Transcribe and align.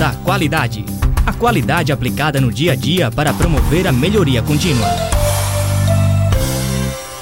da 0.00 0.14
Qualidade. 0.24 0.82
A 1.26 1.32
qualidade 1.34 1.92
aplicada 1.92 2.40
no 2.40 2.50
dia 2.50 2.72
a 2.72 2.74
dia 2.74 3.10
para 3.10 3.34
promover 3.34 3.86
a 3.86 3.92
melhoria 3.92 4.42
contínua. 4.42 4.88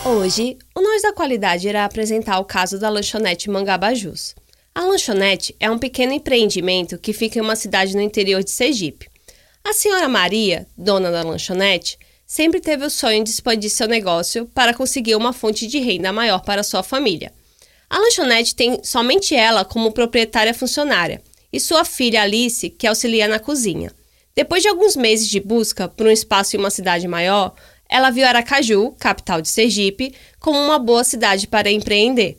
Hoje, 0.05 0.57
o 0.77 0.81
Nós 0.81 1.03
da 1.03 1.13
Qualidade 1.13 1.67
irá 1.67 1.85
apresentar 1.85 2.39
o 2.39 2.45
caso 2.45 2.79
da 2.79 2.89
lanchonete 2.89 3.51
Mangabajus. 3.51 4.37
A 4.73 4.85
lanchonete 4.85 5.57
é 5.59 5.69
um 5.69 5.77
pequeno 5.77 6.13
empreendimento 6.13 6.99
que 6.99 7.13
fica 7.13 7.41
em 7.41 7.43
uma 7.43 7.57
cidade 7.57 7.97
no 7.97 8.01
interior 8.01 8.45
de 8.45 8.53
Sergipe. 8.53 9.09
A 9.65 9.73
senhora 9.73 10.09
Maria, 10.09 10.65
dona 10.77 11.11
da 11.11 11.25
lanchonete, 11.25 11.99
sempre 12.25 12.61
teve 12.61 12.87
o 12.87 12.91
sonho 12.91 13.25
de 13.25 13.31
expandir 13.31 13.71
seu 13.71 13.89
negócio 13.89 14.47
para 14.55 14.73
conseguir 14.73 15.17
uma 15.17 15.33
fonte 15.33 15.67
de 15.67 15.81
renda 15.81 16.13
maior 16.13 16.43
para 16.43 16.63
sua 16.63 16.85
família. 16.85 17.33
A 17.91 17.99
lanchonete 17.99 18.55
tem 18.55 18.79
somente 18.85 19.35
ela 19.35 19.65
como 19.65 19.91
proprietária 19.91 20.55
funcionária 20.55 21.21
e 21.53 21.59
sua 21.59 21.85
filha 21.85 22.23
Alice, 22.23 22.71
que 22.71 22.87
auxilia 22.87 23.29
na 23.29 23.39
cozinha. 23.39 23.93
Depois 24.35 24.63
de 24.63 24.69
alguns 24.69 24.95
meses 24.95 25.29
de 25.29 25.41
busca 25.41 25.89
por 25.89 26.07
um 26.07 26.11
espaço 26.11 26.55
em 26.55 26.59
uma 26.59 26.71
cidade 26.71 27.09
maior, 27.09 27.55
ela 27.89 28.11
viu 28.11 28.27
Aracaju, 28.27 28.95
capital 28.99 29.41
de 29.41 29.49
Sergipe, 29.49 30.15
como 30.39 30.59
uma 30.59 30.79
boa 30.79 31.03
cidade 31.03 31.47
para 31.47 31.71
empreender. 31.71 32.39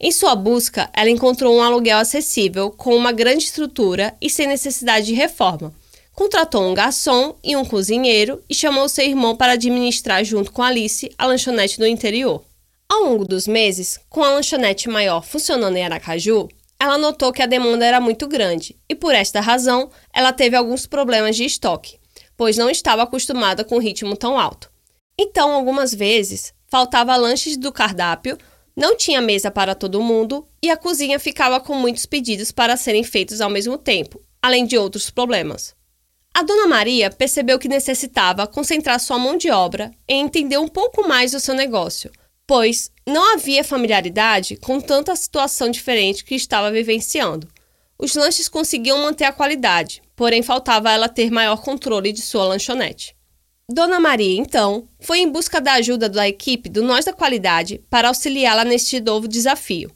Em 0.00 0.12
sua 0.12 0.36
busca, 0.36 0.90
ela 0.92 1.10
encontrou 1.10 1.56
um 1.56 1.62
aluguel 1.62 1.98
acessível, 1.98 2.70
com 2.70 2.94
uma 2.94 3.12
grande 3.12 3.44
estrutura 3.44 4.14
e 4.20 4.28
sem 4.28 4.46
necessidade 4.46 5.06
de 5.06 5.14
reforma. 5.14 5.72
Contratou 6.12 6.68
um 6.68 6.74
garçom 6.74 7.36
e 7.44 7.56
um 7.56 7.64
cozinheiro 7.64 8.42
e 8.48 8.54
chamou 8.54 8.88
seu 8.88 9.04
irmão 9.04 9.36
para 9.36 9.52
administrar, 9.52 10.24
junto 10.24 10.52
com 10.52 10.62
Alice, 10.62 11.10
a 11.16 11.26
lanchonete 11.26 11.78
no 11.78 11.86
interior. 11.86 12.44
Ao 12.88 13.04
longo 13.04 13.24
dos 13.24 13.46
meses, 13.46 14.00
com 14.08 14.24
a 14.24 14.32
lanchonete 14.32 14.88
maior 14.88 15.22
funcionando 15.22 15.76
em 15.76 15.84
Aracaju, 15.84 16.48
ela 16.80 16.96
notou 16.96 17.32
que 17.32 17.42
a 17.42 17.46
demanda 17.46 17.84
era 17.84 18.00
muito 18.00 18.28
grande 18.28 18.76
e, 18.88 18.94
por 18.94 19.14
esta 19.14 19.40
razão, 19.40 19.90
ela 20.12 20.32
teve 20.32 20.56
alguns 20.56 20.86
problemas 20.86 21.36
de 21.36 21.44
estoque, 21.44 21.98
pois 22.36 22.56
não 22.56 22.70
estava 22.70 23.02
acostumada 23.02 23.64
com 23.64 23.76
um 23.76 23.80
ritmo 23.80 24.16
tão 24.16 24.38
alto. 24.38 24.70
Então, 25.18 25.52
algumas 25.52 25.92
vezes, 25.92 26.54
faltava 26.68 27.16
lanches 27.16 27.56
do 27.56 27.72
cardápio, 27.72 28.38
não 28.76 28.96
tinha 28.96 29.20
mesa 29.20 29.50
para 29.50 29.74
todo 29.74 30.00
mundo 30.00 30.46
e 30.62 30.70
a 30.70 30.76
cozinha 30.76 31.18
ficava 31.18 31.58
com 31.58 31.74
muitos 31.74 32.06
pedidos 32.06 32.52
para 32.52 32.76
serem 32.76 33.02
feitos 33.02 33.40
ao 33.40 33.50
mesmo 33.50 33.76
tempo, 33.76 34.22
além 34.40 34.64
de 34.64 34.78
outros 34.78 35.10
problemas. 35.10 35.74
A 36.32 36.44
dona 36.44 36.68
Maria 36.68 37.10
percebeu 37.10 37.58
que 37.58 37.66
necessitava 37.66 38.46
concentrar 38.46 39.00
sua 39.00 39.18
mão 39.18 39.36
de 39.36 39.50
obra 39.50 39.90
em 40.08 40.20
entender 40.20 40.58
um 40.58 40.68
pouco 40.68 41.08
mais 41.08 41.32
do 41.32 41.40
seu 41.40 41.54
negócio 41.54 42.12
pois 42.48 42.90
não 43.06 43.34
havia 43.34 43.62
familiaridade 43.62 44.56
com 44.56 44.80
tanta 44.80 45.14
situação 45.14 45.70
diferente 45.70 46.24
que 46.24 46.34
estava 46.34 46.70
vivenciando. 46.70 47.46
Os 47.98 48.14
lanches 48.14 48.48
conseguiam 48.48 49.02
manter 49.02 49.24
a 49.24 49.32
qualidade, 49.32 50.00
porém 50.16 50.42
faltava 50.42 50.90
ela 50.90 51.10
ter 51.10 51.30
maior 51.30 51.60
controle 51.60 52.10
de 52.10 52.22
sua 52.22 52.44
lanchonete. 52.44 53.14
Dona 53.70 54.00
Maria, 54.00 54.40
então, 54.40 54.88
foi 54.98 55.18
em 55.18 55.28
busca 55.28 55.60
da 55.60 55.74
ajuda 55.74 56.08
da 56.08 56.26
equipe 56.26 56.70
do 56.70 56.82
Nós 56.82 57.04
da 57.04 57.12
Qualidade 57.12 57.84
para 57.90 58.08
auxiliá-la 58.08 58.64
neste 58.64 58.98
novo 58.98 59.28
desafio. 59.28 59.90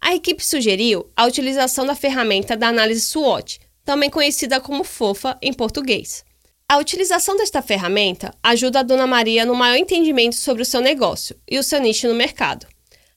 A 0.00 0.14
equipe 0.14 0.42
sugeriu 0.42 1.06
a 1.14 1.26
utilização 1.26 1.84
da 1.84 1.94
ferramenta 1.94 2.56
da 2.56 2.68
análise 2.68 3.02
SWOT, 3.02 3.60
também 3.84 4.08
conhecida 4.08 4.58
como 4.58 4.84
FOFA 4.84 5.36
em 5.42 5.52
português. 5.52 6.24
A 6.70 6.76
utilização 6.76 7.36
desta 7.36 7.60
ferramenta 7.60 8.32
ajuda 8.40 8.78
a 8.78 8.82
Dona 8.84 9.04
Maria 9.04 9.44
no 9.44 9.56
maior 9.56 9.74
entendimento 9.76 10.36
sobre 10.36 10.62
o 10.62 10.64
seu 10.64 10.80
negócio 10.80 11.34
e 11.50 11.58
o 11.58 11.64
seu 11.64 11.80
nicho 11.80 12.06
no 12.06 12.14
mercado. 12.14 12.64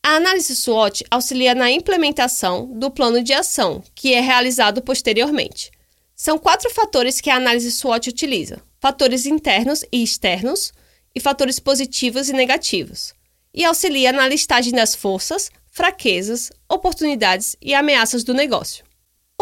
A 0.02 0.16
análise 0.16 0.56
SWOT 0.56 1.06
auxilia 1.12 1.54
na 1.54 1.70
implementação 1.70 2.66
do 2.66 2.90
plano 2.90 3.22
de 3.22 3.32
ação, 3.32 3.84
que 3.94 4.12
é 4.12 4.20
realizado 4.20 4.82
posteriormente. 4.82 5.70
São 6.16 6.40
quatro 6.40 6.68
fatores 6.72 7.22
que 7.22 7.30
a 7.30 7.36
análise 7.36 7.72
SWOT 7.72 8.10
utiliza: 8.10 8.60
fatores 8.82 9.28
internos 9.28 9.86
e 9.92 10.02
externos, 10.02 10.74
e 11.14 11.20
fatores 11.20 11.60
positivos 11.60 12.30
e 12.30 12.34
negativos, 12.34 13.14
e 13.54 13.64
auxilia 13.64 14.12
na 14.12 14.28
listagem 14.28 14.74
das 14.74 14.96
forças, 14.96 15.52
fraquezas, 15.72 16.52
oportunidades 16.68 17.56
e 17.62 17.76
ameaças 17.76 18.24
do 18.24 18.34
negócio. 18.34 18.84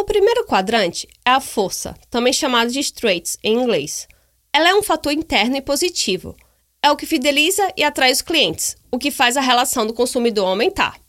O 0.01 0.03
primeiro 0.03 0.45
quadrante 0.45 1.07
é 1.23 1.29
a 1.29 1.39
força, 1.39 1.95
também 2.09 2.33
chamada 2.33 2.71
de 2.71 2.79
straights 2.79 3.37
em 3.43 3.53
inglês. 3.53 4.07
Ela 4.51 4.69
é 4.69 4.73
um 4.73 4.81
fator 4.81 5.13
interno 5.13 5.55
e 5.55 5.61
positivo. 5.61 6.35
É 6.81 6.89
o 6.89 6.95
que 6.97 7.05
fideliza 7.05 7.71
e 7.77 7.83
atrai 7.83 8.11
os 8.11 8.23
clientes, 8.23 8.75
o 8.91 8.97
que 8.97 9.11
faz 9.11 9.37
a 9.37 9.41
relação 9.41 9.85
do 9.85 9.93
consumidor 9.93 10.47
aumentar. 10.47 10.99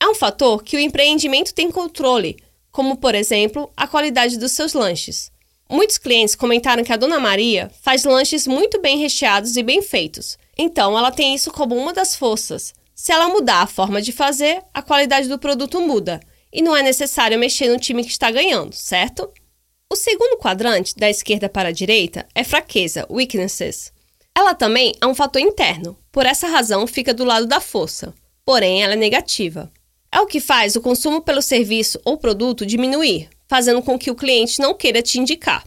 É 0.00 0.08
um 0.08 0.14
fator 0.14 0.62
que 0.62 0.78
o 0.78 0.80
empreendimento 0.80 1.52
tem 1.52 1.70
controle, 1.70 2.38
como, 2.72 2.96
por 2.96 3.14
exemplo, 3.14 3.70
a 3.76 3.86
qualidade 3.86 4.38
dos 4.38 4.52
seus 4.52 4.72
lanches. 4.72 5.30
Muitos 5.68 5.98
clientes 5.98 6.34
comentaram 6.34 6.82
que 6.82 6.92
a 6.94 6.96
Dona 6.96 7.20
Maria 7.20 7.70
faz 7.82 8.04
lanches 8.04 8.46
muito 8.46 8.80
bem 8.80 8.96
recheados 8.96 9.58
e 9.58 9.62
bem 9.62 9.82
feitos, 9.82 10.38
então 10.56 10.96
ela 10.96 11.12
tem 11.12 11.34
isso 11.34 11.50
como 11.50 11.76
uma 11.76 11.92
das 11.92 12.16
forças. 12.16 12.72
Se 12.94 13.12
ela 13.12 13.28
mudar 13.28 13.60
a 13.60 13.66
forma 13.66 14.00
de 14.00 14.10
fazer, 14.10 14.62
a 14.72 14.80
qualidade 14.80 15.28
do 15.28 15.38
produto 15.38 15.82
muda 15.82 16.18
e 16.52 16.62
não 16.62 16.76
é 16.76 16.82
necessário 16.82 17.38
mexer 17.38 17.68
no 17.68 17.78
time 17.78 18.04
que 18.04 18.10
está 18.10 18.30
ganhando, 18.30 18.74
certo? 18.74 19.30
O 19.90 19.96
segundo 19.96 20.38
quadrante, 20.38 20.94
da 20.96 21.08
esquerda 21.08 21.48
para 21.48 21.70
a 21.70 21.72
direita, 21.72 22.26
é 22.34 22.44
fraqueza, 22.44 23.06
weaknesses. 23.10 23.92
Ela 24.36 24.54
também 24.54 24.94
é 25.00 25.06
um 25.06 25.14
fator 25.14 25.40
interno, 25.40 25.98
por 26.12 26.26
essa 26.26 26.46
razão 26.46 26.86
fica 26.86 27.14
do 27.14 27.24
lado 27.24 27.46
da 27.46 27.60
força, 27.60 28.14
porém 28.44 28.82
ela 28.82 28.92
é 28.92 28.96
negativa. 28.96 29.72
É 30.12 30.20
o 30.20 30.26
que 30.26 30.40
faz 30.40 30.76
o 30.76 30.80
consumo 30.80 31.20
pelo 31.20 31.42
serviço 31.42 31.98
ou 32.04 32.18
produto 32.18 32.66
diminuir, 32.66 33.28
fazendo 33.46 33.82
com 33.82 33.98
que 33.98 34.10
o 34.10 34.14
cliente 34.14 34.60
não 34.60 34.74
queira 34.74 35.02
te 35.02 35.18
indicar. 35.18 35.64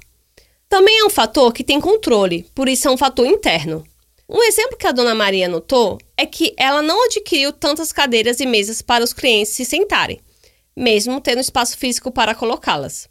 Também 0.70 1.00
é 1.00 1.06
um 1.06 1.10
fator 1.10 1.52
que 1.52 1.64
tem 1.64 1.82
controle, 1.82 2.48
por 2.56 2.70
isso 2.70 2.88
é 2.88 2.92
um 2.92 2.98
fator 2.98 3.26
interno. 3.26 3.84
Um 4.30 4.42
exemplo 4.44 4.78
que 4.78 4.88
a 4.88 4.92
dona 4.92 5.14
Maria 5.14 5.50
notou 5.50 5.98
é 6.16 6.26
que 6.26 6.54
ela 6.58 6.82
não 6.82 7.06
adquiriu 7.06 7.52
tantas 7.52 7.92
cadeiras 7.92 8.40
e 8.40 8.46
mesas 8.46 8.82
para 8.82 9.04
os 9.04 9.12
clientes 9.12 9.52
se 9.52 9.66
sentarem 9.66 10.22
mesmo 10.76 11.22
tendo 11.22 11.42
espaço 11.42 11.78
físico 11.78 12.12
para 12.12 12.36
colocá-las. 12.36 13.10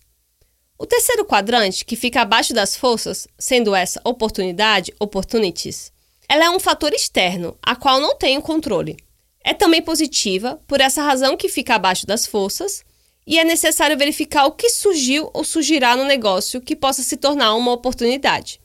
O 0.79 0.87
terceiro 0.87 1.25
quadrante, 1.25 1.85
que 1.85 1.95
fica 1.95 2.23
abaixo 2.23 2.55
das 2.55 2.75
forças, 2.75 3.29
sendo 3.39 3.75
essa 3.75 4.01
oportunidade, 4.05 4.95
opportunities, 4.99 5.93
ela 6.29 6.45
é 6.45 6.51
um 6.51 6.61
fator 6.61 6.93
externo, 6.95 7.59
a 7.63 7.77
qual 7.77 8.01
não 8.01 8.17
tenho 8.17 8.41
controle. 8.41 8.97
É 9.45 9.53
também 9.53 9.83
positiva, 9.83 10.59
por 10.67 10.81
essa 10.81 11.03
razão 11.03 11.37
que 11.37 11.49
fica 11.49 11.75
abaixo 11.75 12.07
das 12.07 12.27
forças, 12.27 12.83
e 13.27 13.39
é 13.39 13.45
necessário 13.45 13.99
verificar 13.99 14.47
o 14.47 14.53
que 14.53 14.71
surgiu 14.71 15.31
ou 15.35 15.45
surgirá 15.45 15.95
no 15.97 16.05
negócio 16.05 16.61
que 16.61 16.75
possa 16.75 17.03
se 17.03 17.17
tornar 17.17 17.55
uma 17.55 17.73
oportunidade. 17.73 18.61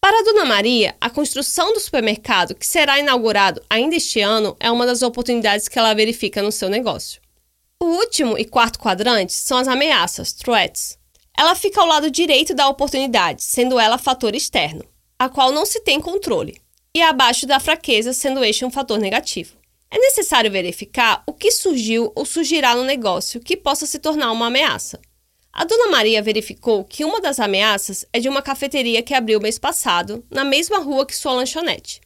Para 0.00 0.20
a 0.20 0.22
Dona 0.22 0.44
Maria, 0.44 0.96
a 1.00 1.10
construção 1.10 1.72
do 1.72 1.80
supermercado 1.80 2.54
que 2.54 2.66
será 2.66 2.98
inaugurado 2.98 3.60
ainda 3.68 3.96
este 3.96 4.20
ano 4.20 4.56
é 4.58 4.70
uma 4.70 4.86
das 4.86 5.02
oportunidades 5.02 5.68
que 5.68 5.78
ela 5.78 5.92
verifica 5.92 6.40
no 6.40 6.52
seu 6.52 6.68
negócio. 6.68 7.20
O 7.80 7.86
último 7.86 8.36
e 8.36 8.44
quarto 8.44 8.76
quadrante 8.80 9.32
são 9.32 9.56
as 9.56 9.68
ameaças, 9.68 10.32
threats. 10.32 10.98
Ela 11.38 11.54
fica 11.54 11.80
ao 11.80 11.86
lado 11.86 12.10
direito 12.10 12.52
da 12.52 12.68
oportunidade, 12.68 13.44
sendo 13.44 13.78
ela 13.78 13.96
fator 13.96 14.34
externo, 14.34 14.84
a 15.16 15.28
qual 15.28 15.52
não 15.52 15.64
se 15.64 15.80
tem 15.80 16.00
controle, 16.00 16.60
e 16.92 17.00
abaixo 17.00 17.46
da 17.46 17.60
fraqueza, 17.60 18.12
sendo 18.12 18.42
este 18.42 18.64
um 18.64 18.70
fator 18.70 18.98
negativo. 18.98 19.56
É 19.88 19.96
necessário 19.96 20.50
verificar 20.50 21.22
o 21.24 21.32
que 21.32 21.52
surgiu 21.52 22.10
ou 22.16 22.26
surgirá 22.26 22.74
no 22.74 22.82
negócio 22.82 23.40
que 23.40 23.56
possa 23.56 23.86
se 23.86 24.00
tornar 24.00 24.32
uma 24.32 24.48
ameaça. 24.48 25.00
A 25.52 25.64
dona 25.64 25.88
Maria 25.88 26.20
verificou 26.20 26.84
que 26.84 27.04
uma 27.04 27.20
das 27.20 27.38
ameaças 27.38 28.04
é 28.12 28.18
de 28.18 28.28
uma 28.28 28.42
cafeteria 28.42 29.04
que 29.04 29.14
abriu 29.14 29.40
mês 29.40 29.56
passado, 29.56 30.24
na 30.28 30.44
mesma 30.44 30.78
rua 30.78 31.06
que 31.06 31.16
sua 31.16 31.32
lanchonete. 31.32 32.00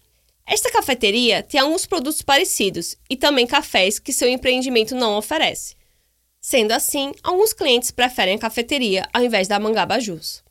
Esta 0.47 0.71
cafeteria 0.71 1.43
tem 1.43 1.61
alguns 1.61 1.87
produtos 1.87 2.23
parecidos 2.23 2.97
e 3.09 3.17
também 3.17 3.47
cafés 3.47 3.99
que 3.99 4.13
seu 4.13 4.29
empreendimento 4.29 4.95
não 4.95 5.17
oferece. 5.17 5.75
Sendo 6.41 6.73
assim, 6.73 7.13
alguns 7.23 7.53
clientes 7.53 7.91
preferem 7.91 8.35
a 8.35 8.39
cafeteria 8.39 9.09
ao 9.13 9.23
invés 9.23 9.47
da 9.47 9.61
Mangabajus. 9.61 10.43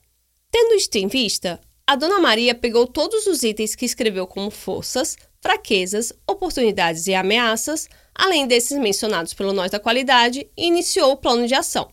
Tendo 0.49 0.75
isto 0.75 0.95
em 0.95 1.07
vista, 1.07 1.59
a 1.85 1.95
Dona 1.95 2.19
Maria 2.19 2.55
pegou 2.55 2.87
todos 2.87 3.27
os 3.27 3.43
itens 3.43 3.75
que 3.75 3.85
escreveu 3.85 4.25
como 4.25 4.49
forças, 4.49 5.17
fraquezas, 5.41 6.13
oportunidades 6.25 7.07
e 7.07 7.13
ameaças, 7.13 7.89
além 8.15 8.47
desses 8.47 8.77
mencionados 8.77 9.33
pelo 9.33 9.51
Nós 9.51 9.71
da 9.71 9.79
Qualidade, 9.79 10.49
e 10.55 10.67
iniciou 10.67 11.11
o 11.11 11.17
plano 11.17 11.45
de 11.45 11.53
ação. 11.53 11.91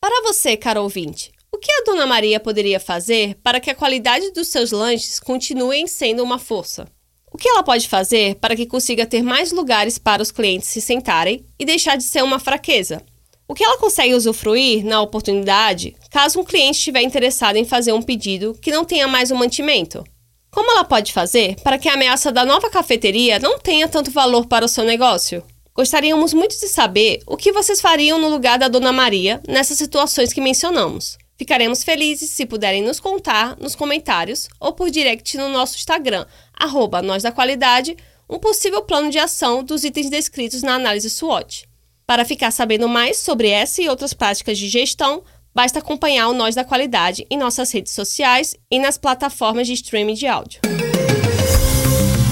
Para 0.00 0.22
você, 0.22 0.56
caro 0.56 0.82
ouvinte, 0.82 1.30
o 1.52 1.58
que 1.58 1.70
a 1.70 1.84
Dona 1.84 2.06
Maria 2.06 2.40
poderia 2.40 2.80
fazer 2.80 3.36
para 3.42 3.60
que 3.60 3.70
a 3.70 3.74
qualidade 3.74 4.32
dos 4.32 4.48
seus 4.48 4.72
lanches 4.72 5.20
continue 5.20 5.86
sendo 5.86 6.24
uma 6.24 6.38
força? 6.38 6.88
O 7.32 7.38
que 7.38 7.48
ela 7.48 7.62
pode 7.62 7.88
fazer 7.88 8.34
para 8.34 8.54
que 8.54 8.66
consiga 8.66 9.06
ter 9.06 9.22
mais 9.22 9.52
lugares 9.52 9.96
para 9.96 10.22
os 10.22 10.30
clientes 10.30 10.68
se 10.68 10.82
sentarem 10.82 11.46
e 11.58 11.64
deixar 11.64 11.96
de 11.96 12.04
ser 12.04 12.22
uma 12.22 12.38
fraqueza? 12.38 13.02
O 13.48 13.54
que 13.54 13.64
ela 13.64 13.78
consegue 13.78 14.14
usufruir 14.14 14.84
na 14.84 15.00
oportunidade 15.00 15.96
caso 16.10 16.38
um 16.38 16.44
cliente 16.44 16.78
estiver 16.78 17.00
interessado 17.02 17.56
em 17.56 17.64
fazer 17.64 17.92
um 17.92 18.02
pedido 18.02 18.54
que 18.60 18.70
não 18.70 18.84
tenha 18.84 19.08
mais 19.08 19.30
um 19.30 19.36
mantimento? 19.36 20.04
Como 20.50 20.70
ela 20.72 20.84
pode 20.84 21.10
fazer 21.10 21.56
para 21.62 21.78
que 21.78 21.88
a 21.88 21.94
ameaça 21.94 22.30
da 22.30 22.44
nova 22.44 22.68
cafeteria 22.68 23.38
não 23.38 23.58
tenha 23.58 23.88
tanto 23.88 24.10
valor 24.10 24.46
para 24.46 24.66
o 24.66 24.68
seu 24.68 24.84
negócio? 24.84 25.42
Gostaríamos 25.74 26.34
muito 26.34 26.58
de 26.60 26.68
saber 26.68 27.22
o 27.26 27.34
que 27.34 27.50
vocês 27.50 27.80
fariam 27.80 28.18
no 28.18 28.28
lugar 28.28 28.58
da 28.58 28.68
Dona 28.68 28.92
Maria 28.92 29.42
nessas 29.48 29.78
situações 29.78 30.34
que 30.34 30.40
mencionamos. 30.40 31.16
Ficaremos 31.36 31.82
felizes 31.82 32.30
se 32.30 32.46
puderem 32.46 32.82
nos 32.82 33.00
contar 33.00 33.56
nos 33.58 33.74
comentários 33.74 34.48
ou 34.60 34.72
por 34.72 34.90
direct 34.90 35.36
no 35.36 35.48
nosso 35.48 35.76
Instagram, 35.76 36.26
arroba 36.54 37.02
Nós 37.02 37.22
da 37.22 37.32
Qualidade, 37.32 37.96
um 38.28 38.38
possível 38.38 38.82
plano 38.82 39.10
de 39.10 39.18
ação 39.18 39.62
dos 39.62 39.84
itens 39.84 40.08
descritos 40.08 40.62
na 40.62 40.74
análise 40.74 41.10
SWOT. 41.10 41.68
Para 42.06 42.24
ficar 42.24 42.50
sabendo 42.50 42.88
mais 42.88 43.18
sobre 43.18 43.48
essa 43.48 43.82
e 43.82 43.88
outras 43.88 44.12
práticas 44.12 44.58
de 44.58 44.68
gestão, 44.68 45.22
basta 45.54 45.78
acompanhar 45.78 46.28
o 46.28 46.34
Nós 46.34 46.54
da 46.54 46.64
Qualidade 46.64 47.26
em 47.30 47.38
nossas 47.38 47.70
redes 47.72 47.92
sociais 47.92 48.54
e 48.70 48.78
nas 48.78 48.98
plataformas 48.98 49.66
de 49.66 49.74
streaming 49.74 50.14
de 50.14 50.26
áudio. 50.26 50.60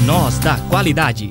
Nós 0.06 0.38
da 0.38 0.56
Qualidade. 0.68 1.30